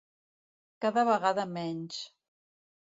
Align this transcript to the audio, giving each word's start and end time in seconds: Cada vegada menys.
Cada 0.87 1.05
vegada 1.11 1.47
menys. 1.53 2.03